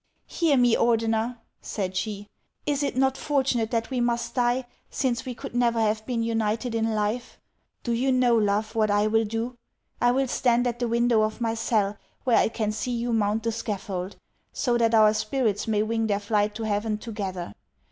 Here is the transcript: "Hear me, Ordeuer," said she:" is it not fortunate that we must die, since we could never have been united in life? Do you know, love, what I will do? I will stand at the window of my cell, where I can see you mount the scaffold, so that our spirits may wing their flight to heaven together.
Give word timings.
"Hear 0.39 0.57
me, 0.57 0.75
Ordeuer," 0.75 1.37
said 1.61 1.95
she:" 1.95 2.27
is 2.65 2.81
it 2.81 2.97
not 2.97 3.17
fortunate 3.19 3.69
that 3.69 3.91
we 3.91 4.01
must 4.01 4.33
die, 4.33 4.65
since 4.89 5.25
we 5.25 5.35
could 5.35 5.53
never 5.53 5.79
have 5.79 6.03
been 6.07 6.23
united 6.23 6.73
in 6.73 6.95
life? 6.95 7.39
Do 7.83 7.91
you 7.91 8.11
know, 8.11 8.35
love, 8.35 8.73
what 8.73 8.89
I 8.89 9.05
will 9.05 9.25
do? 9.25 9.57
I 10.01 10.09
will 10.09 10.27
stand 10.27 10.65
at 10.65 10.79
the 10.79 10.87
window 10.87 11.21
of 11.21 11.39
my 11.39 11.53
cell, 11.53 11.97
where 12.23 12.37
I 12.37 12.49
can 12.49 12.71
see 12.71 12.89
you 12.93 13.13
mount 13.13 13.43
the 13.43 13.51
scaffold, 13.51 14.15
so 14.51 14.75
that 14.79 14.95
our 14.95 15.13
spirits 15.13 15.67
may 15.67 15.83
wing 15.83 16.07
their 16.07 16.19
flight 16.19 16.55
to 16.55 16.63
heaven 16.63 16.97
together. 16.97 17.53